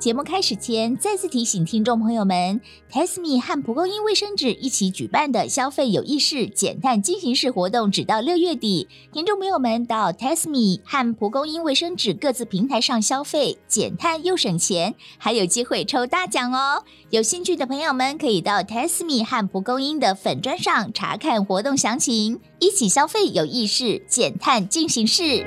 [0.00, 2.58] 节目开始前，再次提醒听众朋友们
[2.90, 8.88] ，Tasme 和蒲公英卫生纸一起举办的消费有意识减碳进行式活动，直到六月底。
[9.12, 16.82] 听众朋友们到 Tasme 和蒲公英卫生纸各自平台上消费，减碳又省钱，还有机会抽大奖哦！
[17.10, 25.44] 有兴趣的朋友们可以到 Tasme 和蒲公英的粉砖上查看活动详情，一起消费有意识减碳进行式。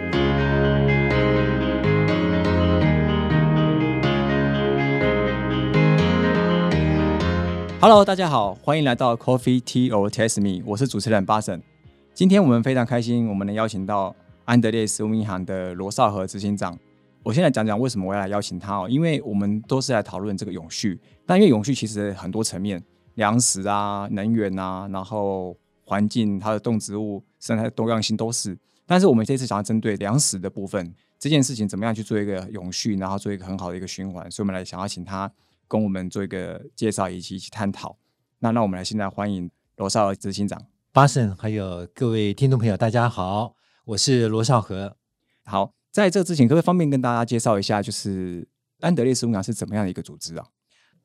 [7.84, 11.62] Hello，大家好，欢迎来到 Coffee Tea or Test Me，我是主持人巴神。
[12.14, 14.16] 今天我们非常开心，我们能邀请到
[14.46, 16.80] 安德烈食物银行的罗少和执行长。
[17.24, 20.98] 我现在讲讲为什么我要来邀请他哦，因为我们都是来讨论这个永续。
[21.26, 22.82] 但因为永续其实很多层面，
[23.16, 25.54] 粮食啊、能源啊，然后
[25.84, 28.58] 环境、它的动植物生态多样性都是。
[28.86, 35.30] 但是我们这次想要针对粮食的部分这件事情，怎么样去做一个永续，然后做一个很好的一个循环，所以我们来想要请他。
[35.74, 37.98] 跟我们做一个介绍以及一起探讨。
[38.38, 44.96] 那那我们来现在欢迎罗少和执行长巴森，还有各位听众朋友，大家好，我是罗少和。
[45.44, 48.48] 好，在这之前，可不可以方便跟大家介绍一下，就是
[48.82, 50.46] 安德烈食物银行是怎么样的一个组织啊？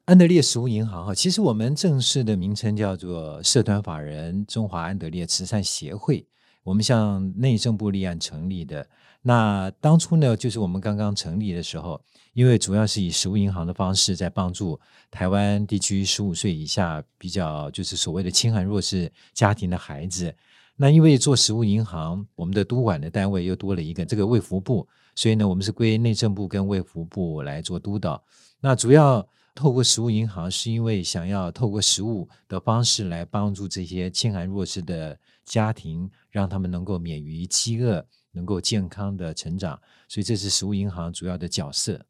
[0.04, 6.26] 安德烈食物银行哈，其实我们正式的名称叫做社团法人中华安德烈慈善协会，
[6.64, 8.86] 我们向内政部立案成立的。
[9.22, 12.02] 那当初呢，就是我们刚刚成立的时候，
[12.38, 14.78] 因为主要是以食物银行的方式在帮助
[15.10, 20.32] 台湾地区十五岁以下比较就是所谓的轻寒弱势家庭的孩子。
[20.76, 28.22] 那因为做食物银行，我们的督管的单位又多了一个这个卫福部，所以呢，我们是归内政部跟卫福部来做督导。
[28.60, 38.06] 那主要透过食物银行，是因为想要透过食物的方式来帮助这些轻寒弱势的家庭，让他们能够免于饥饿。
[38.30, 42.00] 能够健康的成长，所以这是食物银行主要的角色。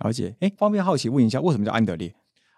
[0.00, 2.14] 了解，哎，方便好奇问一下，为什么叫安德烈？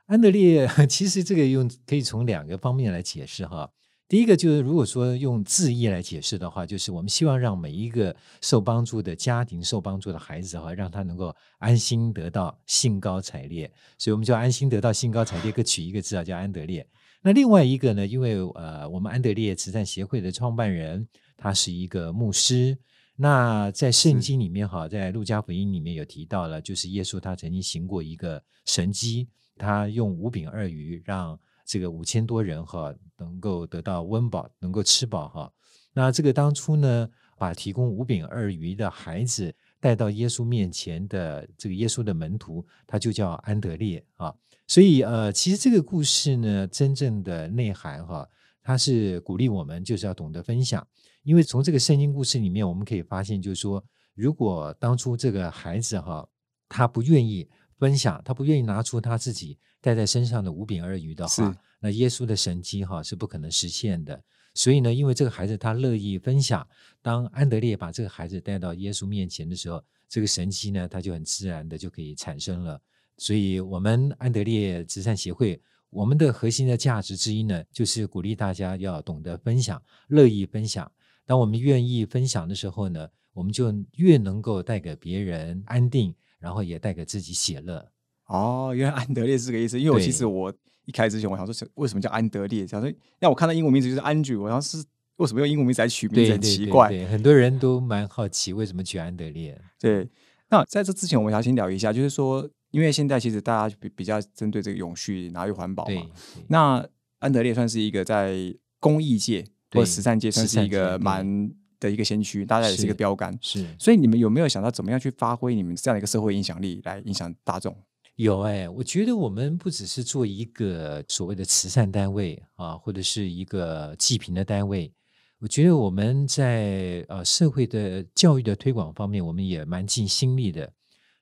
[0.06, 3.70] 安德烈 其实这个用可以从两个方面来解释哈。
[4.08, 16.86] 第一个就是，如果说用字义来解释的话，就是我们希望让每一个受帮助的家庭、受帮助的孩子哈，让他能够安心得到兴高采烈，所以我们就安心得到兴高采烈，各取一个字啊，叫安德烈。
[17.22, 22.78] 那另外一个呢，因为呃，我们安德烈慈善协会的创办人他是一个牧师。
[23.16, 35.52] 那在圣经里面哈，在路加福音里面有提到了，就是耶稣他曾经行过一个神迹，他用五饼二鱼让这个五千多人哈能够得到温饱，能够吃饱哈。
[35.94, 44.34] 那这个当初呢，把提供五饼二鱼的孩子带到耶稣面前的这个耶稣的门徒，他就叫安德烈啊。
[44.66, 48.28] 所以呃，其实这个故事呢，真正的内涵哈，
[48.62, 50.86] 它是鼓励我们就是要懂得分享。
[51.26, 56.24] 因为从这个圣经故事里面，我们可以发现，就是说，如果当初这个孩子哈，
[56.68, 57.48] 他不愿意
[57.78, 64.22] 分享，他不愿意拿出他自己带在身上的五饼二鱼的话，那耶稣的神迹哈是不可能实现的。
[64.54, 66.64] 所以呢，因为这个孩子他乐意分享，
[67.02, 72.80] 当安德烈把这个孩子带到耶稣面前的时候，这个神迹呢，他就很自然的就可以产生了。
[73.16, 75.60] 所以，我们安德烈慈善协会，
[75.90, 80.88] 我们的核心的价值之一呢，就是鼓励大家要懂得分享，乐意分享。
[81.26, 87.84] 当我们愿意分享的时候呢，我们就越能够带给别人安定，然后也带给自己喜乐。
[88.26, 89.78] 哦，原来安德烈是这个意思。
[89.78, 90.54] 因为我其实我
[90.84, 92.66] 一开始之前我想说，为什么叫安德烈？
[92.66, 94.84] 想说让我看到英文名字就是 Andrew，我想是
[95.16, 97.04] 为什么用英文名字来取名字很奇怪。
[97.06, 99.60] 很多人都蛮好奇为什么取安德烈。
[99.80, 100.08] 对，
[100.48, 106.02] 那在这之前我们要先聊一下，就是说，因为现在其实大家比比较针对这个永续，然后又环保嘛。
[106.48, 106.86] 那
[107.18, 109.44] 安德烈算是一个在公益界。
[109.76, 111.48] 或慈善界算是一个蛮
[111.78, 113.38] 的一个先驱，大家也是一个标杆。
[113.40, 117.76] 是，所以你们有没有想到怎么样去发挥你们这样的一个社会影响力，来影响大众？
[118.16, 124.90] 有哎，我觉得我们不只是做一个所谓的慈善单位啊，或者是一个济贫的单位，
[125.38, 125.64] 我觉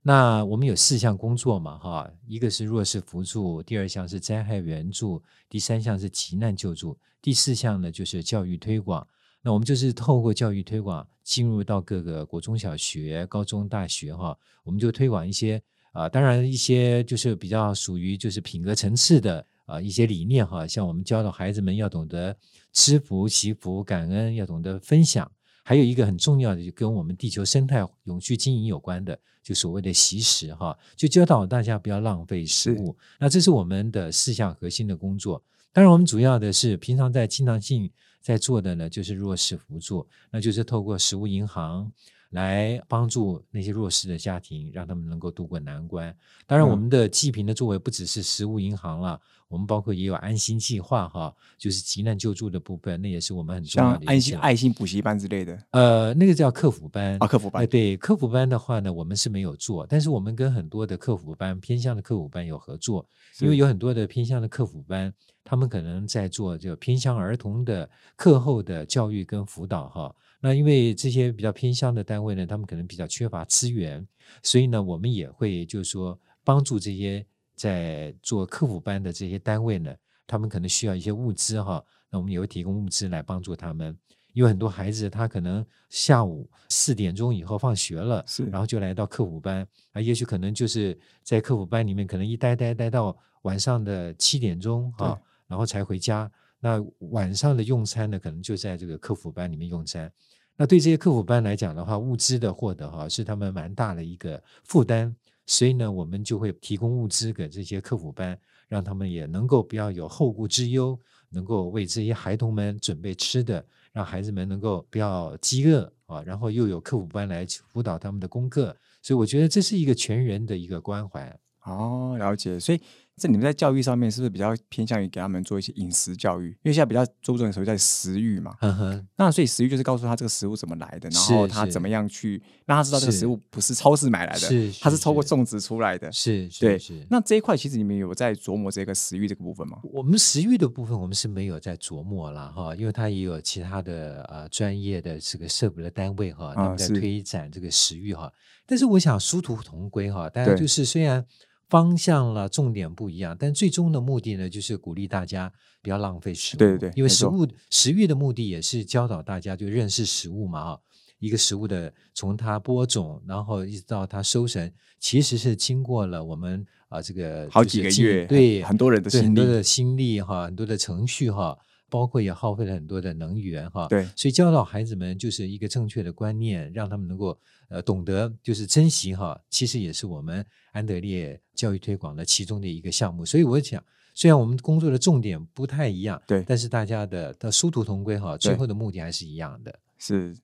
[0.07, 9.07] 那我们有四项工作嘛，哈，一个是弱势扶助，第二项是灾害援助，第三项是急难救助，第四项呢就是教育推广。
[9.41, 15.63] 那我们就是透过教育推广，进入到各个国中小学、高中、大学，哈，我们就推广一些
[15.93, 22.37] 啊，当然一些就是比较属于就是品格层次的啊一些理念，哈，像我们教导孩子们要懂得
[22.75, 25.33] 知福、祈福、感恩，要懂得分享。
[25.65, 32.95] 还有一个很重要的，就跟我们地球生态永续经营有关的，就所谓的习食哈，就教导大家不要浪费食物。
[33.19, 35.43] 那这是我们的四项核心的工作。
[35.73, 37.91] 当然，我们主要的是平常在经常性
[38.21, 41.91] 在做的呢，就是弱势辅助，那就是透过食物银行
[42.35, 46.15] 来帮助那些弱势的家庭，让他们能够度过难关。
[46.47, 54.09] 当然，嗯我们的济贫的作为不只是食物银行了，我们包括也有安心计划哈，就是急难救助的部分，那也是我们很重要的一项。
[54.09, 63.07] 爱心爱心补习班之类的呃，那个叫客服班啊，客服班哎，对，客服班的话呢，我们是没有做，但是我们跟很多的客服班偏向的客服班有合作，
[63.41, 65.15] 因为有很多的偏向的客服班，
[65.45, 70.15] 他们可能在做这个偏向儿童的课后的教育跟辅导哈。
[70.45, 74.07] 那因为这些比较偏乡的单位呢，他们可能比较缺乏资源，
[74.43, 77.25] 所以呢，我们也会就是说帮助这些
[77.57, 79.97] 在做客服班的这些单位呢，
[80.27, 83.97] 他们可能需要一些物资哈，那我们也会提供物资来帮助他们。
[84.35, 96.31] 因为很多孩子他可能下午四点钟以后放学了，是然后就来到客服班，啊，也许可能就是在客服班里面，可能一待待待到晚上的七点钟对啊，然后才回家。
[96.61, 100.13] 那晚上的用餐呢，可能就在这个客服班里面用餐。
[100.57, 105.15] 那对这些客服班来讲的话，物资的获得哈、是他们蛮大的一个负担，
[105.47, 110.99] 所以呢，我们就会提供物资给这些客服班，让他们也能够不要有后顾之忧，
[111.31, 121.37] 能够为这些孩童们准备吃的，让孩子们能够不要饥饿啊，然后又有客服班来辅导他们的功课，所以我觉得这是一个全人的一个关怀。
[121.65, 122.61] 哦，了解。
[122.61, 122.81] 所以
[123.17, 126.49] 这你们在教育上面是不是比较偏向于给他们做一些饮食教育？
[126.49, 136.11] 因为现在比较注重的时候在食欲嘛，呵呵，那所以食欲就是告诉他这个食物怎么来的，然后他怎么样去让他知道这个食物不是超市买来的，是是它是透过是种植出来的。
[136.11, 137.07] 是对是是。
[137.09, 139.79] 那这一块其实你们有在琢磨这个食欲这个部分吗？
[139.93, 148.33] 我们食欲的部分，我们是没有在琢磨了哈，因为它也有其他的呃专业的这个社服的单位哈，他们在推展这个食欲哈。
[148.67, 151.25] 但是我想殊途同归哈，大家就是虽然
[151.69, 155.53] 方向了重点不一样，但最终的目的呢，就是鼓励大家
[155.83, 156.59] 不要浪费食物。
[156.59, 160.81] 对对对因为食物食欲的目的也是教导大家就认识食物嘛哈。
[161.21, 164.71] 一个食物的从它播种，然后一直到它收成，
[165.01, 171.57] 其实是经过了我们啊、这个好几个月对很多人的心力对很多的心力哈，很多的程序哈，
[171.95, 173.87] 包括也耗费了很多的能源哈。
[173.87, 177.39] 对所以教导孩子们就是一个正确的观念，让他们能够
[177.69, 183.25] 呃懂得就是珍惜哈，其实也是我们安德烈教育推广的其中的一个项目。
[183.25, 183.81] 所以我想，
[184.13, 189.79] 虽然我们工作的重点不太一样，对但是大家的的殊途同归哈，最后的目的还是一样的。
[189.97, 190.37] 是。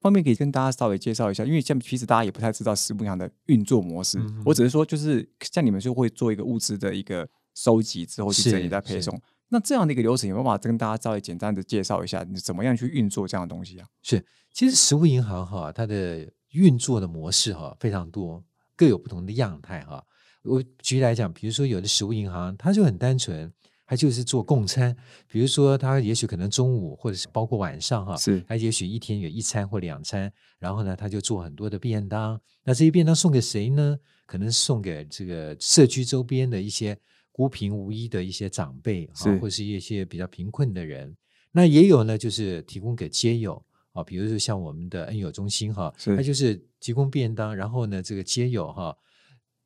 [0.00, 4.18] 方便可以跟大家稍微介绍一下，因为像其实大家也不太知道食物银行的运作模式。
[4.18, 9.20] 嗯我只是说，就是像你们就会做一个物资的一个收集之后去是整理再配送。
[9.48, 13.86] 那这样的一个流程，有办法跟大家稍微简单的介绍一下，你怎么样去运作这样的东西啊？
[14.02, 18.42] 是，其实食物银行哈，它的运作的模式哈非常多，
[18.76, 20.04] 各有不同的样态哈。
[20.42, 23.52] 我举例来讲，比如说有的食物银行，它就很单纯，
[23.86, 24.96] 它就是做供餐。
[25.28, 32.40] 比如说，它也许可能中午或者是包括晚上哈，是它也许一天有一餐或两餐，然后呢，它就做很多的便当。
[32.64, 33.96] 那这些便当送给谁呢？
[34.26, 36.98] 可能送给这个社区周边的一些
[37.36, 39.28] 孤贫无依的一些长辈是。
[39.28, 41.14] 啊，或是一些比较贫困的人。
[41.52, 43.62] 那也有呢，就是提供给街友
[43.92, 46.16] 啊，比如说像我们的恩友中心哈，是。
[46.16, 48.96] 它就是提供便当，然后呢，这个街友哈，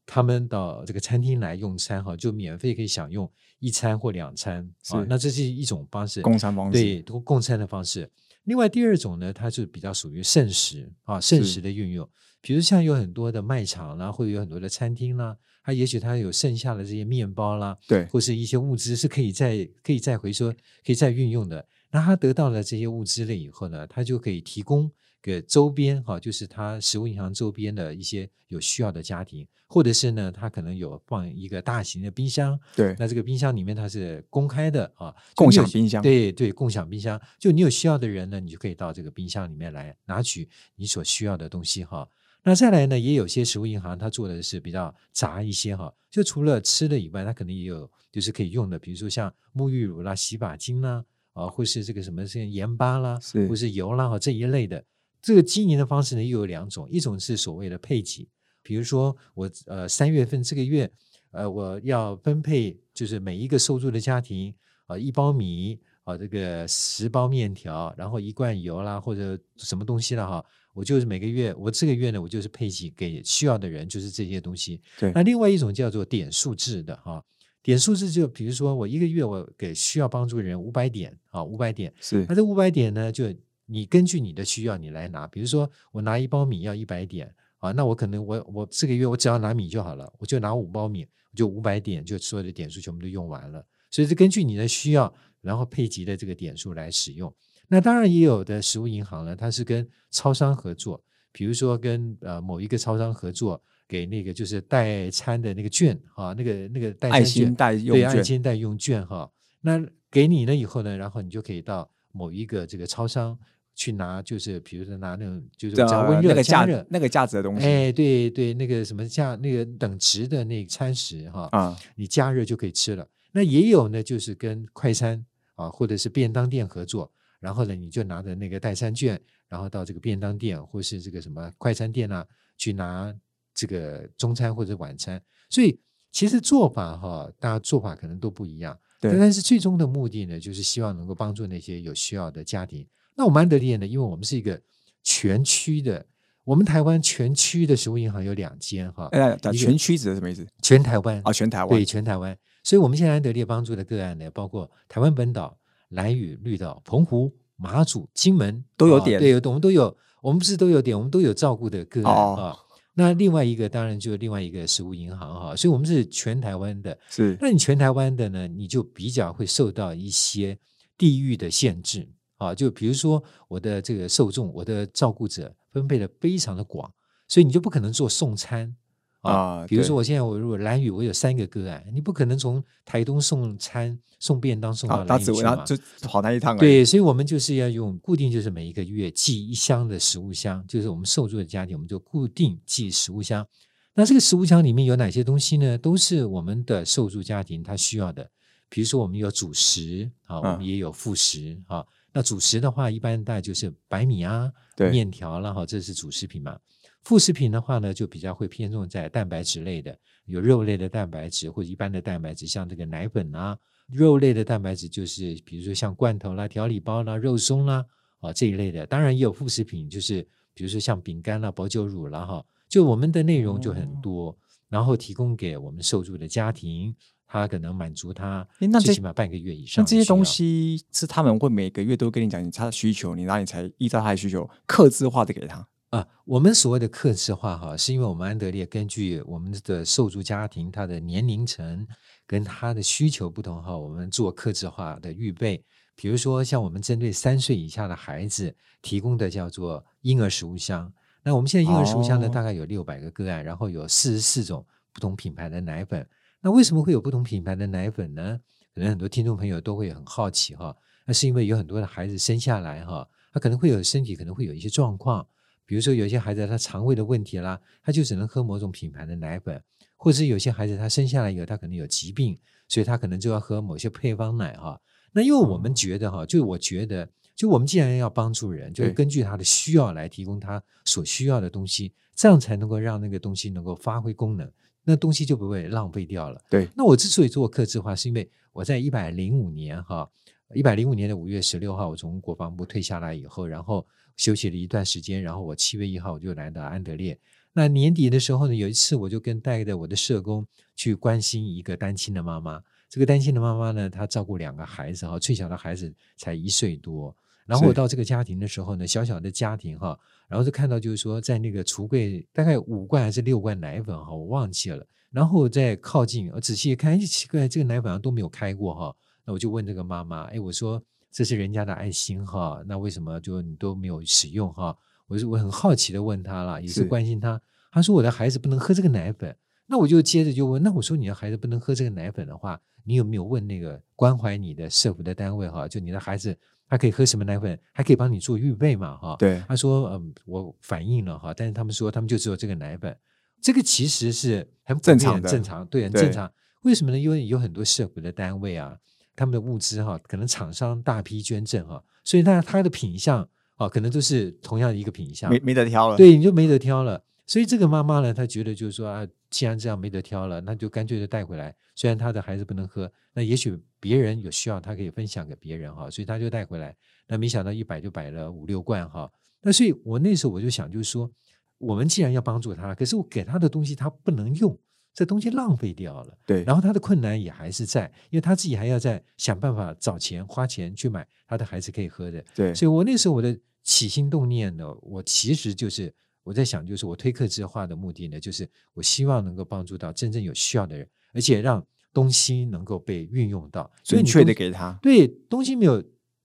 [0.04, 3.30] 他们到这个餐厅来用餐哈，就免费可以享用
[3.60, 6.72] 一餐或两餐啊是，那这是一种方式，供餐方式。
[6.72, 8.10] 对，共共餐的方式。
[8.44, 12.08] 另外第二种呢，它是比较属于剩食啊，剩食的运用，
[12.40, 21.66] 比如像有很多的卖场啦，或者有很多的餐厅啦，它也许他有剩下的这些面包啦，对或是一些物资是可以再可以再回收、可以再运用的。
[21.90, 24.90] 那他得到了这些物资了以后呢，他就可以提供
[25.20, 42.08] 给周边哈，就是他食物银行周边的一些有需要的家庭，或者是呢，他可能有放一个大型的冰箱，对那这个冰箱里面它是公开的啊，共享冰箱对对，共享冰箱，就你有需要的人呢，你就可以到这个冰箱里面来拿取你所需要的东西哈。
[42.42, 51.04] 那再来呢，也有些食物银行它做的是比较杂一些哈，就除了吃的以外，它可能也有就是可以用的，比如说像沐浴乳啦、洗发精啦，
[51.34, 54.82] 啊，或是这个什么像盐巴啦，是或是油啦哈这一类的。
[55.20, 58.26] 这个经营的方式呢，又有两种，一种是所谓的配给，
[58.62, 60.90] 比如说我呃三月份这个月，
[61.32, 64.54] 呃我要分配就是每一个收入的家庭
[64.86, 70.44] 啊、一包米啊、这个十包面条，然后一罐油啦或者什么东西了哈，
[70.80, 74.80] 我就是每个月我这个月呢我就是配给给需要的人，就是这些东西。
[74.98, 77.22] 对那另外一种叫做点数制的哈。
[77.62, 83.26] 点数制就比如说我一个月我给需要帮助的人五百点啊，五百点，是那这五百点呢，就
[83.66, 85.26] 你根据你的需要你来拿。
[85.26, 93.62] 比如说我拿一包米要一百点啊，那我可能我我这个月我只要拿米就好了，我就拿五包米，我就五百点，就所有的点数全部都用完了。
[93.90, 97.30] 所以是根据你的需要，然后配给的这个点数来使用。
[97.72, 101.02] 那当然也有的食物银行呢，它是跟超商合作。
[101.32, 113.38] 比如说跟呃某一个超商合作，给那个就是代餐的那个券啊，那个那个代爱餐券心代用对爱券，心代用券哈，那给你了以后呢，然后你就可以到某一个这个超商
[113.76, 123.06] 去拿，就是比如说拿那种就是只要温热呃那个价加热，那个价值的东西，哎，对对，那个什么价那个等值的那个餐食哈，啊，你加热就可以吃了。
[123.30, 125.24] 那也有呢，就是跟快餐
[125.54, 132.24] 啊，或者是便当店合作，然后呢，你就拿着那个代餐券，然后到这个便当店或是这个什么快餐店啊，
[132.56, 133.12] 去拿
[133.54, 135.20] 这个中餐或者晚餐。
[135.48, 135.80] 所以
[136.12, 142.86] 其实做法哈，大家做法可能都不一样，对但是最终的目的呢，就是希望能够帮助那些有需要的家庭。
[143.16, 144.60] 那我们安德烈呢，因为我们是一个
[145.02, 146.04] 全区的，
[146.44, 150.46] 我们台湾全区的食物银行有两间哈，哎，全区指的什么意思？
[150.62, 152.36] 全台湾啊，全台湾对，全台湾。
[152.62, 155.58] 所以，我们现在安德烈帮助的个案呢，包括台湾本岛、
[155.90, 162.56] 兰屿、绿岛、澎湖、马祖、金门啊都有点对，我们都有，我们不是都有点，我们都有照顾的个案哦啊。
[162.94, 166.98] 那另外一个当然就是另外一个食物银行哈，所以我们是全台湾的。
[167.08, 170.58] 是那你全台湾的呢，你就比较会受到一些
[170.98, 172.06] 地域的限制
[172.36, 176.92] 啊，就比如说我的这个受众，我的照顾者分配的非常的广，
[177.28, 178.76] 所以你就不可能做送餐
[179.20, 179.66] 啊。
[179.66, 185.64] 比如说，我现在我如果蓝屿我有三个个案，你不可能从台东送餐、送便当送到蓝屿去嘛？
[185.64, 193.46] 就跑那一趟对，所以我们就是要用固定，就是每一个月寄一箱的食物箱，就是我们受助的家庭，我们就固定寄食物箱。
[193.94, 195.76] 那这个食物箱里面有哪些东西呢？
[195.76, 198.30] 都是我们的受助家庭他需要的。
[198.68, 201.84] 比如说，我们有主食啊，我嗯们也有副食啊。
[202.12, 206.56] 那主食的话，一般大概就是白米啊、对面条啦，哈，这是主食品嘛。
[207.02, 217.84] 副食品的话呢，就比较会偏重在蛋白质类的，有肉类的蛋白质或者一般的蛋白质，像这个奶粉啊，肉类的蛋白质就是比如说像罐头啦、调理包啦、肉松啦
[218.20, 218.86] 啊这一类的。
[218.86, 224.36] 当然也有副食品，就是比如说像饼干啦、保酒乳啦哈，就我们的内容就很多，
[224.68, 226.94] 然后提供给我们受助的家庭，
[227.26, 229.98] 他可能满足他那最起码半个月以上的需要。
[230.02, 235.66] 像这些东西是他们会每个月都跟你讲你他的需求，你然后你才依照他的需求克制化的给他。
[235.90, 241.84] 啊，我们所谓的克制化哈，是因为我们安德烈根据我们的受助家庭他的年龄层
[242.28, 245.64] 跟他的需求不同哈，我们做克制化的预备。
[245.96, 250.90] 比如说，像我们针对三岁以下的孩子提供的叫做婴儿食物箱。
[251.24, 256.08] 那我们现在婴儿食物箱呢，哦大概有六百个个案，然后有四十四种不同品牌的奶粉。
[256.40, 258.38] 那为什么会有不同品牌的奶粉呢？
[258.72, 260.74] 可能很多听众朋友都会很好奇哈。
[261.04, 265.26] 那是因为有很多的孩子生下来哈，他可能会有身体可能会有一些状况。
[265.70, 269.62] 比如说，有些孩子他肠胃的问题啦，他就只能喝某种品牌的奶粉，
[269.96, 272.36] 或者是有些孩子他生下来以后他可能有疾病，
[272.66, 274.80] 所以他可能就要喝某些配方奶哈。
[275.12, 284.50] 那因为我们觉得哈，就我觉得，就我们既然要帮助人，就是根据他的需要来提供他所需要的东西，这样才能够让那个东西能够发挥功能，
[284.82, 286.42] 那东西就不会浪费掉了。
[286.50, 290.10] 对，那我之所以做客制化，是因为我在一百零五年哈，
[290.52, 293.86] 一百零五年的五月十六号，我从国防部退下来以后，然后
[294.16, 297.18] 休息了一段时间，然后我七月一号我就来到安德烈。
[297.52, 302.62] 那年底的时候呢，有一次我就跟带着我的社工去关心一个单亲的妈妈。
[302.88, 307.14] 这个单亲的妈妈呢，她照顾两个孩子哈，最小的孩子才一岁多。
[307.46, 309.98] 然后我到这个家庭的时候呢，小小的家庭哈，
[310.28, 314.86] 然后就看到就是说，在那个橱柜大概五罐还是六罐奶粉哈，我忘记了。
[315.10, 318.94] 然后再靠近，我仔细一看，哎，奇怪，这个奶粉好像都没有开过哈。
[319.24, 324.76] 那我就问这个妈妈，哎，我说这是人家的爱心哈，那为什么就你都没有使用哈？
[325.06, 327.40] 我是我很好奇的问他了，也是是关心他。
[327.72, 329.36] 他说我的孩子不能喝这个奶粉。
[329.66, 335.68] 那我就接着就问，那我说你的孩子不能喝这个奶粉的话，你有没有问那个关怀你的社福的单位哈？
[335.68, 336.36] 就你的孩子
[336.68, 339.14] 他可以喝什么奶粉，还可以帮你做预备嘛哈？
[339.16, 342.96] 对，他说嗯，我反映了哈，但是他们说他们就只有这个奶粉，
[343.40, 346.28] 这个其实是很正常的很正常，对，很正常。
[346.62, 346.98] 为什么呢？
[346.98, 348.76] 因为有很多社福的单位啊，
[349.20, 357.04] 他们的物资哈，可能厂商大批捐赠哈，所以那它的品相啊，可能都是同样的一个品相，没没得挑了。，对，你就没得挑了。
[357.26, 361.54] 所以这个妈妈呢，她觉得就是说啊，既然这样没得挑了，那就干脆就带回来。
[361.74, 366.74] 虽然她的孩子不能喝，那也许别人有需要，她可以分享给别人哈，所以她就带回来。
[367.06, 369.12] 那没想到一摆就摆了五六罐哈。
[369.42, 371.10] 那所以我那时候我就想，就是说，
[371.58, 374.58] 我们既然要帮助他，可是我给他的东西他不能用，
[374.92, 376.18] 这东西浪费掉了。
[376.26, 382.24] 对，然后他的困难也还是在，因为他自己还要再想办法找钱花钱去买他的孩子可以喝的。
[382.34, 385.92] 对，所以我那时候我的起心动念呢，我其实就是
[386.22, 394.78] 我在想，就是我推客制化的目的呢，就是我希望能够帮助到真正有需要的人，而且让东西能够被运用到，所以准确的给他。
[394.82, 395.82] 对东西没有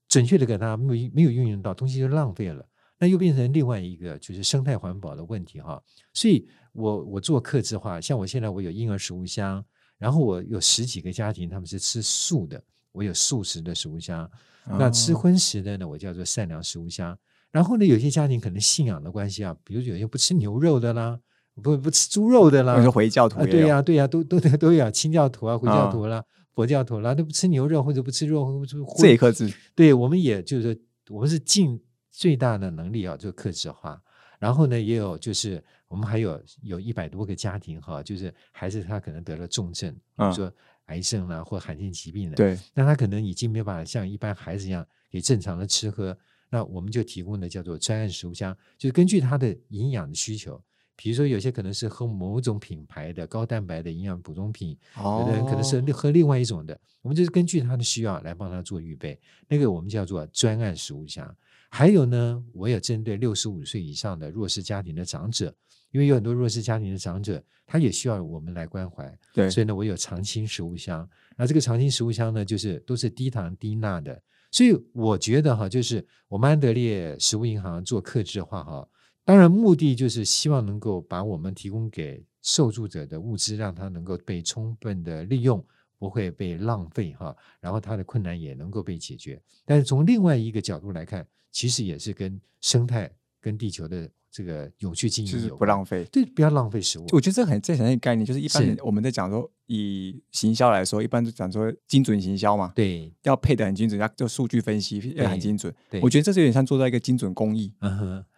[0.08, 2.66] 准确的给他没有没有运用到，东西就浪费了。
[2.98, 5.82] 那又变成另外一个就是生态环保的问题哈。
[6.12, 9.64] 所以我我做客制化，像我现在我有婴儿食物箱，
[9.98, 12.62] 然后我有十几个家庭他们是吃素的，
[12.92, 14.30] 我有素食的食物箱。
[14.78, 17.16] 那吃荤食的呢，我叫做善良食物箱。
[17.52, 21.18] 然后呢，有些家庭可能信仰的关系啊，比如有些不吃牛肉的啦，
[21.62, 26.22] 不不吃猪肉的啦，是回教徒啊，对呀对呀，都都都有清教徒啊，回教徒啦，
[26.52, 29.50] 佛教徒啦，都不吃牛肉或者不吃肉，或者这一克制。
[29.74, 31.80] 对，我们也就是说，我们是尽
[32.16, 34.00] 最大的能力啊，做克制化。
[34.38, 40.50] 然后呢，也有就是我们还有有一百多个家庭哈，就是孩子他可能得了重症，比如说
[40.86, 44.82] 癌症啦或罕见疾病的，对，那他可能已经没有办法像一般孩子一样
[45.12, 46.16] 可以正常的吃喝。
[46.48, 50.62] 那我们就提供的叫做专案食物箱，就是根据他的营养的需求，
[50.96, 59.20] 比如说有些可能是喝某种品牌的高蛋白的营养补充品，有的人可能是喝另外一种的，我们就是根据他的需要来帮他做预备。
[59.46, 61.36] 那个我们叫做专案食物箱。
[61.68, 65.54] 还有呢，我也针对六十五岁以上的弱势家庭的长者，
[65.90, 69.18] 因为有很多弱势家庭的长者，他也需要我们来关怀。
[69.34, 71.06] 对，所以呢，我有常青食物箱。
[71.36, 74.22] 那这个常青食物箱呢，就是都是低糖低钠的。
[74.52, 78.88] 所以我觉得哈，就是我们安德烈食物银行做客制化哈，
[79.26, 85.62] 当然目的就是希望能够把我们提供给受助者的物资，让他能够被充分的利用，
[85.98, 89.42] 不会被浪费哈，然后他的困难也能够被解决。
[89.64, 94.08] 但是从另外一个角度来看，其实也是跟生态、跟地球的。
[94.36, 97.06] 这个有序经营就是不浪费，对，不要浪费食物。
[97.10, 105.74] 我觉得这很这很一个概念，就是一般我们在讲说，以行销来说，一般都讲说精准行销嘛，对，要配的很精准，要做数据分析要很精准。
[105.90, 107.72] 对，我觉得这是有点像做到一个精准工艺，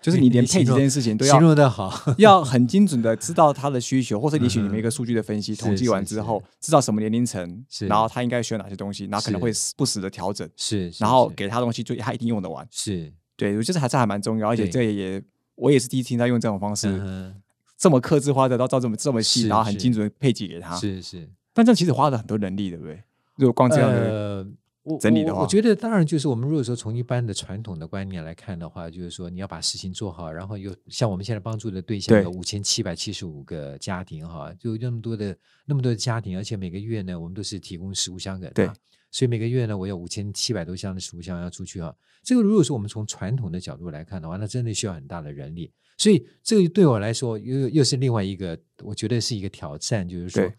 [0.01, 12.65] 就是你连配这件事情都要形容的好，要很精准的知道他的需求，或者也许你们一个数据的分析统计完之后，知道什么年龄层，然后他应该需要哪些东西，然后可能会不时的调整，是，然后给他东西，就他一定用得完。
[12.71, 15.21] 是，对，我觉得还是还蛮重要，而且这也。
[15.59, 17.35] 我也是第一次听他用这种方式，
[17.77, 20.77] 这么克制化的，到到这么这么细，然后很精准的配给给他。
[20.77, 23.03] 是是，但这其实花了很多人力，对不对？
[23.37, 24.47] 如果光这样的
[25.01, 38.75] 整理的话，我觉得当然就是我们如果说从一般的传统的观念来看的话，就是说你要把事情做好，然后又像我们现在帮助的对象有五千七百七十五个家庭哈，就那么多的那么多的家庭，而且每个月呢，我们都是提供食物箱给他。
[39.11, 41.95] 所以每个月呢，我有五千七百多箱的食物箱要出去啊。
[42.23, 45.73] 这个如果说我们从传统的角度来看的话，那真的需要很大的人力。
[45.97, 50.53] 所以这个对我来说又又是另外一个，我觉得是一个挑战，就是说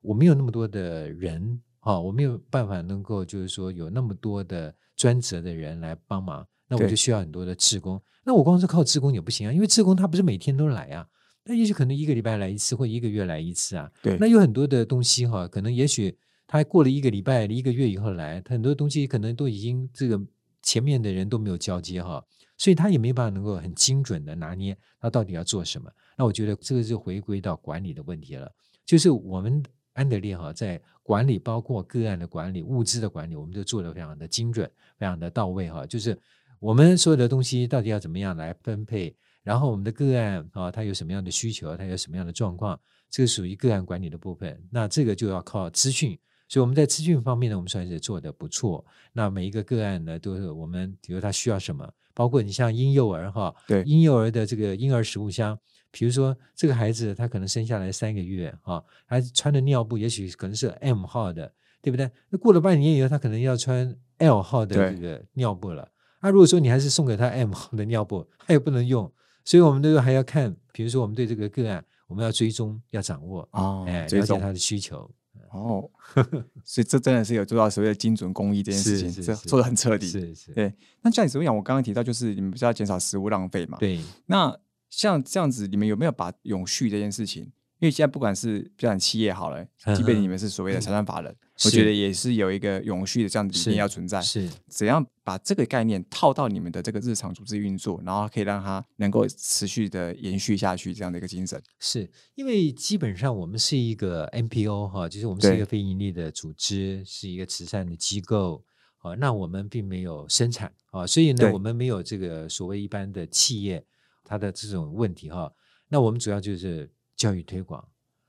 [0.00, 8.00] 我没有那么多的人啊，我没有办法能够就是说有那么多的专责的人来帮忙，那我就需要很多的志工。
[8.24, 11.06] 那我光是靠志工也不行啊，因为志工他不是每天都来啊，
[11.44, 13.90] 那也许可能一个礼拜来一次，或一个月来一次啊。
[14.00, 16.16] 对，那有很多的东西哈，可能也许。
[16.46, 20.20] 他过了一个礼拜、一个月以后来，他很多东西可能都已经这个
[20.62, 22.24] 前面的人都没有交接哈，
[22.56, 25.90] 所以他也没办法能够很精准的拿捏他到底要做什么。
[26.16, 28.50] 那我觉得这个就回归到管理的问题了，
[28.84, 35.84] 就是我们安德烈哈在管理，包括个案的管理、物资的管理，我们都做的非常的精准、非常的到位哈。
[35.84, 36.18] 就是
[36.60, 42.78] 我们所有的东西到底要怎么样来分配，然后我们的个案啊，他有什么样的需求，他有什么样的状况，
[43.10, 44.62] 这个属于个案管理的部分。
[44.70, 46.18] 那这个就要靠资讯。
[46.48, 48.84] 所以我们在资讯方面呢，我们算是做的不错。
[49.12, 55.58] 那每一个个案呢，都是我们比如他需要什么，包括你像婴幼儿哈，对婴幼儿的这个婴儿食物箱，
[55.90, 62.10] 比如说这个孩子他可能生下来三个月哈，他穿的尿布也许可能是 M 号的，对不对？
[62.30, 65.88] 那过了半年以后，他可能要穿 L 号的这个尿布了。
[66.20, 69.10] 那如果说你还是送给他 M 号的尿布，他也不能用。
[69.44, 75.08] 所以我们都还要看，比如说我们对这个个案，我们要追踪、要掌握哦，哎，了解他的需求。
[75.50, 75.90] 哦，
[76.64, 80.06] 所以这真的是有做到所谓的精准工艺这件事情，这做的很彻底。
[80.06, 80.72] 是是，对。
[81.02, 83.78] 那像你怎么讲我刚刚提到，就是你们不是要减少食物浪费嘛？
[83.78, 84.00] 对。
[84.26, 84.58] 那
[84.90, 87.50] 像这样子，你们有没有把永续这件事情？
[87.78, 89.62] 因为现在不管是不讲企业好了，
[89.94, 94.18] 即便你们是所谓的财产法人，我觉得也是有一个永续的这样的理念要存在。
[94.22, 101.62] 是怎样把这个概念套到你们的这个日常组织运作，然后可以让它能够持续的延续下去这样的一个精神？
[101.78, 108.64] 是因为基本上我们是一个 NPO 哈，就是我们是一个非盈利的组织，是一个慈善的机构
[109.00, 109.14] 啊。
[109.16, 113.84] 那我们并没有生产啊，所以呢，我们没有这个所谓一般的企业
[114.24, 115.52] 它的这种问题哈。
[115.90, 116.90] 那我们主要就是。
[117.16, 117.88] 教育推广，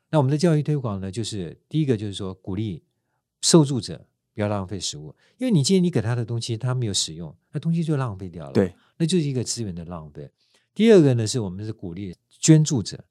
[0.10, 2.84] 那我们的教育推广呢，就是第一个就是说鼓励
[3.42, 10.30] 受助者不要浪费食物，因为你今天你给他的东西他没有使用，那东西就浪费掉了，对，那就是一个资源的浪费。
[10.74, 13.04] 第二个呢，是我们是鼓励捐助者，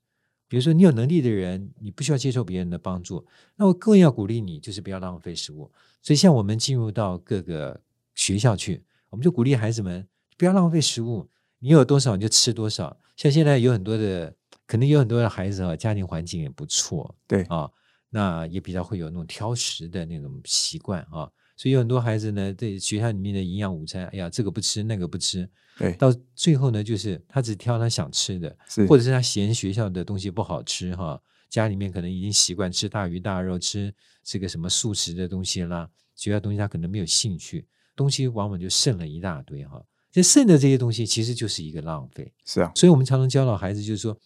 [0.49, 5.71] 比如说你有能力的人，你不需要接受别人的帮助，那我更要鼓励你，就是不要浪费食物。
[6.01, 7.81] 所以像我们进入到各个
[8.15, 10.07] 学校去，我们就鼓励孩子们
[10.39, 11.29] 不要浪费食物。
[11.59, 13.01] 你有多少你就吃多少。
[13.17, 17.71] 像现在有很多的，可能有很多的孩子啊，家庭环境也不错，对啊，
[18.11, 21.31] 那也比较会有那种挑食的那种习惯啊。
[21.57, 25.49] 所以有很多孩子呢，在学校里面的营养午餐，哎呀，这个不吃，那个不吃，
[25.79, 28.55] 对，到最后呢，就是他只挑他想吃的，
[28.87, 39.83] 或者是他嫌学校的东西不好吃哈，家里面可能已经习惯吃大鱼大肉，吃这个什么素食的东西啦，学校东西他可能没有兴趣，东西往往就剩了一大堆哈。
[40.13, 44.19] 这剩的这些东西其实就是一个浪费，是啊，所以我们常常教导孩子，就是说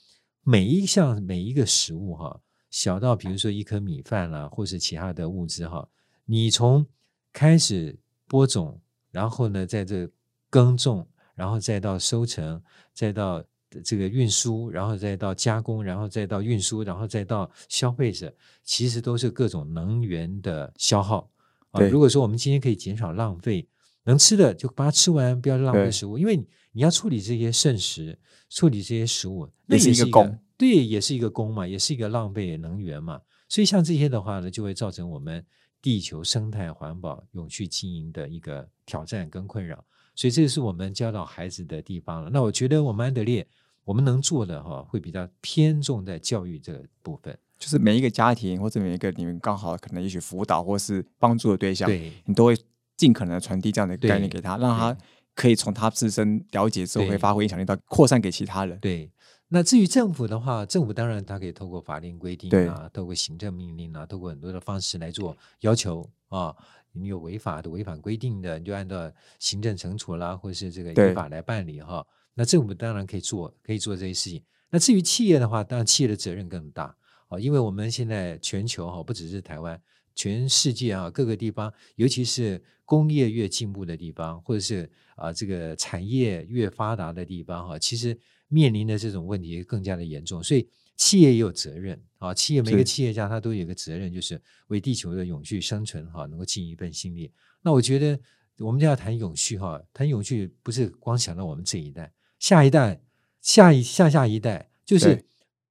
[0.42, 5.88] 每一项每一个食物哈，小到比如说一颗米饭啦，或是其他的物资哈，
[6.24, 6.86] 你从
[7.32, 10.08] 开始播种，然后呢，在这
[10.48, 13.44] 耕种，然后再到收成，再到
[13.84, 21.30] 这个运输，然后再到加工，然后再到运输，然后再到消费者，其实都是各种能源的消耗
[21.70, 21.78] 啊。
[21.78, 23.68] 对如果说我们今天可以减少浪费，
[24.04, 33.20] 能吃的就把它吃完，不要浪费食物，因为你你要处理这些剩食，处理这些食物，那也是一个工，对，也是一个工嘛，也是一个浪费能源嘛。
[33.48, 35.44] 所以像这些的话呢，就会造成我们
[35.82, 39.84] 地球生态环保、永续经营的一个挑战跟困扰。
[40.14, 42.30] 所以这是我们教导孩子的地方了。
[42.30, 43.46] 那我觉得我们安德烈，
[43.84, 47.36] 我们能做的哈，会比较偏重在教育这个部分。
[47.58, 52.56] 就是每一个家庭或者每一个你们刚好可能也许辅导或是帮助的对象，对你都会
[53.00, 54.94] 尽可能的传递这样的概念给他，让他
[55.34, 58.78] 可以从他自身了解之后，会发挥影响力到扩散给其他人。
[58.80, 59.10] 对，
[59.48, 66.54] 那至于政府的话，政府当然它可以透过法令规定啊，透过行政命令啊，透过很多的方式来做要求啊。
[66.92, 72.04] 你有违法的、违反规定的，你就按照行政惩处啦，或是这个依法来办理哈。
[72.34, 74.42] 那政府当然可以做，可以做这些事情。
[74.68, 76.94] 那至于企业的话，当然企业的责任更大
[77.28, 79.80] 啊，因为我们现在全球哈，不只是台湾，
[80.20, 88.14] 全世界啊各个地方，尤其是工业越进步的地方，或者是啊这个产业越发达的地方哈，其实
[88.48, 92.34] 面临的这种问题更加的严重，所以企业也有责任啊。
[92.34, 97.32] 企业每个企业家他都有一个责任，就是为地球的永续生存哈，能够尽一份心力。
[97.62, 98.20] 那我觉得
[98.58, 103.00] 我们就要谈永续哈，谈永续不是光想到我们这一代，下一代、
[103.40, 105.24] 下一下下一代，就是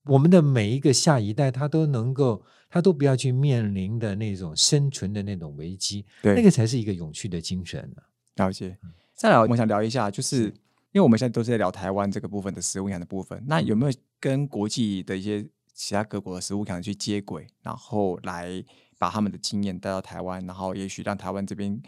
[0.05, 8.01] 我们的每一个下一代，他都能够，他都不要去面临的那种生存的那种危机，对，那个才是一个永续的精神呢、
[8.35, 8.77] 了解。
[9.15, 10.43] 再来，我想聊一下，就是
[10.91, 18.63] 因为我们现在都是在聊台湾这个部分的食物营养的部分，那有没有跟国际的一些其他各国的食物营养去接轨，然后来
[18.97, 21.81] 把他们的经验带到台湾，然后也许让台湾这边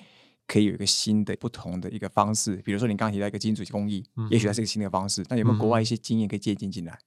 [0.47, 6.99] 可以有一个新的、不同的一个方式，比如说你刚刚提到一个金属工艺，嗯也许它是一个新的方式，那有没有国外一些经验可以借鉴进来？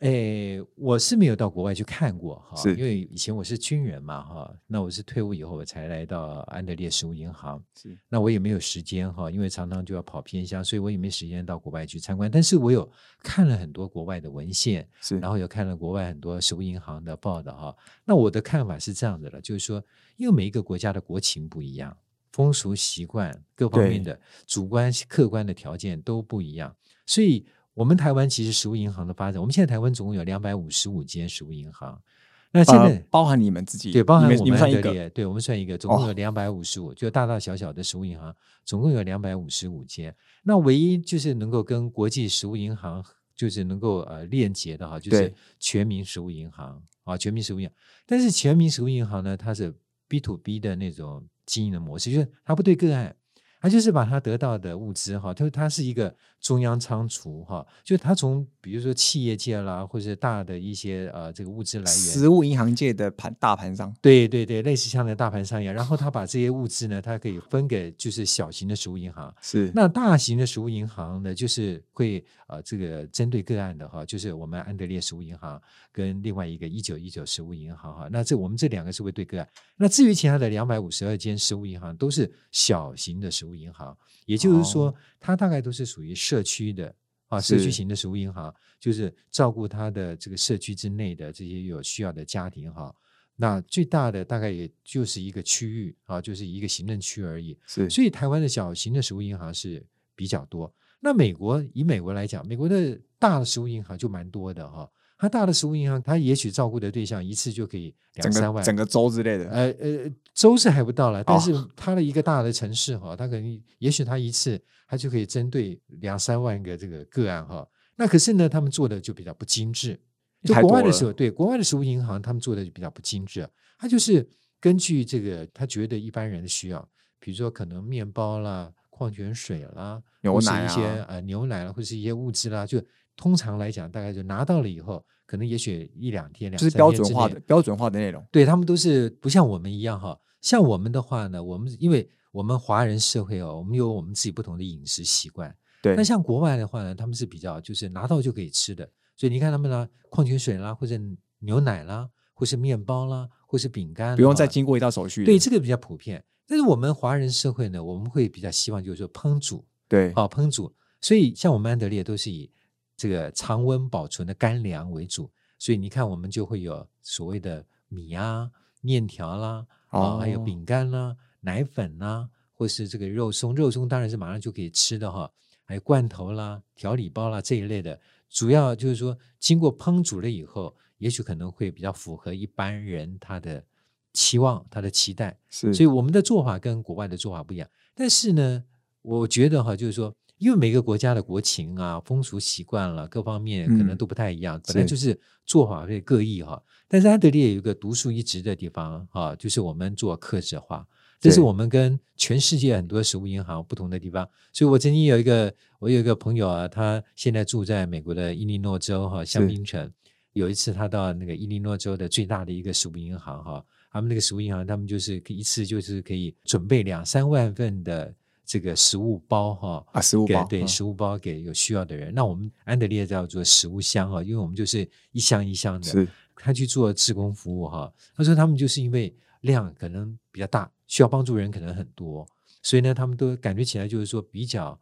[0.00, 12.30] 诶，我是没有到国外去看过哈，因为以前我是军人嘛哈，那我是退伍以后我才来到安德烈食物银行，是那我也没有时间哈，因为常常就要跑偏乡，所以我也没时间到国外去参观。
[12.30, 12.88] 但是我有
[13.24, 17.76] 看了很多国外的文献，是，然后有看了国外很多食物银行的报道哈。
[18.04, 19.82] 那我的看法是这样子的了，就是说，
[20.16, 21.96] 因为每一个国家的国情不一样，
[22.30, 26.72] 风俗习惯各方面的主观客观的条件都不一样，
[27.04, 27.44] 所以
[27.78, 32.02] 我们台湾其实食物银行的发展，我们现在台湾总共有两百五十五间食物银行，
[32.50, 40.12] 那现在、呃包含你们自己，对，包含我你们算一个，对我们算一个，总共有哦两百五十五，就大大小小的食物银行，总共有两百五十五间。
[40.42, 43.04] 那唯一就是能够跟国际食物银行
[43.36, 47.76] 就是能够呃链接的哈，就是全民食物银行啊，全民食物银行。
[48.04, 49.72] 但是全民食物银行呢，它是
[50.08, 53.14] B to B 的那种经营的模式，就是它不对个案。
[53.60, 69.72] 它就是把他得到的物资哈，它它是一个中央仓储哈，就是它从比如说企业界啦，或者大的一些呃这个物资来源，食物银行界的盘大盘商，对对对，类似像那大盘商一样，然后他把这些物资呢，他可以分给就是小型的食物银行，是。
[69.74, 79.48] 那大型的食物银行呢，就是会呃这个针对个案的哈，就是我们安德烈食物银行跟另外一个一九一九食物银行哈，那这我们这两个是会对个案。
[79.76, 86.94] 那至于其他的两百五十二间食物银行都是小型的食物银行，也就是说，哦它大概都是属于社区的。
[87.28, 92.90] 啊，社区型的食物银行就是照顾它的这个社区之内的这些有需要的家庭哈。
[93.36, 97.54] 那最大的大概也就是一个区域啊，就是一个行政区而已。
[97.66, 99.84] 是，所以台湾的小型的食物银行是
[100.14, 100.72] 比较多。
[101.00, 104.90] 那美国以美国来讲，美国的大的食物银行就蛮多的哈。
[105.18, 117.68] 它大的食物银行，他也许照顾的对象一次就可以两三万，整个州之类的，呃呃，州是还不到了，但哦是他的一个大的城市哈，它可能也许他一次他就可以针对两三万个这个个案哈。
[117.96, 120.00] 那可是呢，他们做的就比较不精致。
[120.44, 123.44] 就国外的时候，对国外的食物银行，他们做的就比较不精致，
[123.76, 124.24] 他就是
[124.60, 132.80] 根据这个他觉得一般人的需要，比如说可能面包啦、矿泉水啦，牛奶一些啊呃牛奶啦，或是一些物质啦，就
[133.18, 138.24] 通常来讲，大概就拿到了以后，可能也许一两天、两就是标准化的标准化的内容。
[138.30, 145.52] 对他们都是不像我们一样哈，像我们的话呢，我们因为我们华人社会哦，我们有我们自己不同的饮食习惯。
[145.82, 150.96] 对那，像国外的话呢，他们是比较就是拿到就可以吃的，所以你看他们拿矿泉水啦，或者
[151.40, 155.24] 牛奶啦，或是面包啦，或是饼干，不用再经过一道手续。
[155.24, 156.24] 对这个比较普遍。
[156.46, 162.50] 但是我们华人社会呢，我们会比较希望就是说烹煮，对好、烹煮，所以像我们安德烈都是以
[162.98, 170.44] 这个常温保存的干粮为主，所以你看我们就会有所谓的米啊、面条啦，啊、还有哦。
[170.44, 175.30] 饼干啦、奶粉啦，或是这个肉松，肉松当然是马上就可以吃的哈，
[175.64, 183.64] 还有罐头啦、调理包啦这一类的，主要就是说经过烹煮了以后，也许可能会比较符合一般人他的
[184.12, 187.70] 期望、他的期待，是，所以我们的做法跟国外的做法不一样。
[187.94, 188.64] 但是呢，
[189.02, 196.62] 我觉得哈，就是说，因为每个国家的国情啊、风俗习惯了各方面可能嗯都不太一样，本来就是做法会各异哈。
[196.88, 200.86] 但是安德烈有一个独树一帜的地方啊，就是我们做客制化，
[201.20, 204.26] 这是我们跟全世界很多食物银行不同的地方。
[204.52, 209.92] 所以我曾经有一个，我有一个朋友啊，他现在住在美国的伊利诺州哈香槟城。
[210.34, 218.14] 有一次他到那个伊利诺州的最大的一个食物银行哈，他们那个食物银行，他们就是一次就是可以准备两三万份的
[218.48, 222.14] 这个食物包哈，啊，食物包对食物包给有需要的人。
[222.14, 226.08] 那我们安德烈叫做食物箱啊，因为我们就是一箱一箱的，是。
[226.34, 227.92] 他去做志工服务哈。
[228.16, 232.26] 他说他们就是因为量可能比较大，需要帮助人可能很多，
[232.62, 234.80] 所以呢，他们都感觉起来就是说比较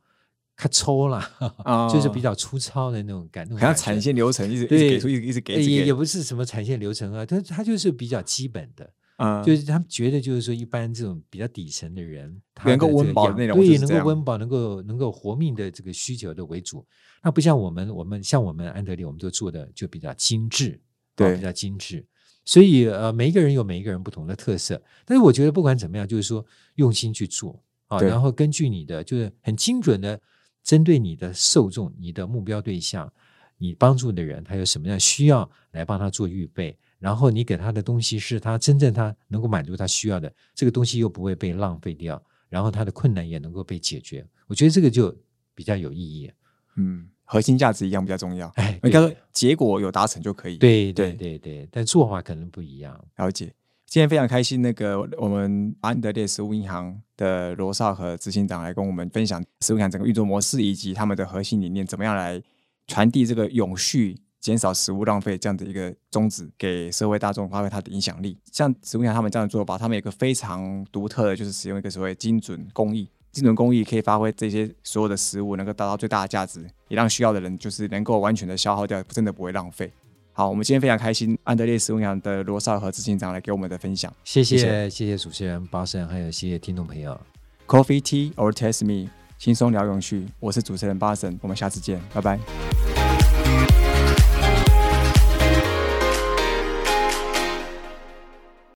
[0.55, 1.29] 咔抽啦，
[1.65, 1.89] 啊。
[1.93, 16.87] 就是比较粗糙的那种感，好像产线流程一直一直对给出，一直一直给，呃也也不是什么产线流程啊，它它就是比较基本的，嗯，就是他们觉得就是说一般这种比较底层的人，他能够温饱对，能够温饱，能够能够活命的这个需求的为主。
[17.23, 21.37] 那不像我们，我们像我们安德烈，我们都做的就比较精致，啊对。
[21.37, 22.07] 比较精致。
[22.45, 26.45] 所以呃，每一个人有每一个人不同的特色，但是我觉得不管怎么样，就是说
[26.77, 30.21] 用心去做啊，然后根据你的就是很精准的
[30.63, 33.13] 针对你的受众、你的目标对象、
[33.59, 45.15] 你帮助的人，他有什么样需要来帮他做预备，然后你给他的东西是他真正他能够满足他需要的，这个东西又不会被浪费掉，然后他的困难也能够被解决，我觉得这个就
[45.55, 46.31] 比较有意义。
[46.77, 48.49] 嗯，核心价值一样比较重要。
[48.57, 53.03] 哎，应该说对结果有达成就可以。，对对对对对，但做法可能不一样。
[53.17, 53.53] 了解。
[53.87, 62.43] 今天非常开心，那个我们安德烈食物银行的罗少和执行长来跟我们分享食物银行整个运作模式以及他们的核心理念，怎么样来
[62.89, 68.39] 传递这个永续、减少食物浪费这样的一个宗旨给社会大众，发挥它的影响力。
[68.53, 73.09] 像食物银行他们这样的做法，他们有一个非常独特的，就是使用一个所谓精准工艺。
[73.33, 79.91] 精准工艺可以发挥这些所有的食物能够达到最大的价值，也让需要的人就是能够完全的消耗掉，真的不会浪费。
[80.33, 84.15] 好，我们今天非常开心，安德烈食物银的罗少和执行长来给我们的分享。
[84.23, 87.21] 谢谢谢谢谢主持人巴神，还有谢谢听众朋友。
[87.67, 90.29] Coffee Tea or Taste Me，轻松聊永续。
[90.39, 92.86] 我是主持人巴神，我们下次见，拜拜。